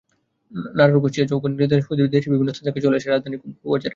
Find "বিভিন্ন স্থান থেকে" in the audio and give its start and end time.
2.33-2.83